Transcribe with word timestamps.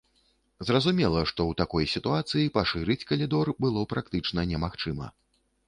Зразумела, 0.69 1.21
што 1.31 1.41
ў 1.51 1.59
такой 1.61 1.85
сітуацыі 1.93 2.53
пашырыць 2.57 2.97
калідор 3.13 3.53
было 3.67 3.87
практычна 3.95 4.49
немагчыма. 4.55 5.15